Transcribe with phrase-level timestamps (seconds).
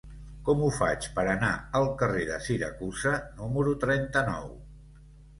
[0.45, 1.49] Com ho faig per anar
[1.79, 3.11] al carrer de Siracusa
[3.41, 4.49] número trenta-nou?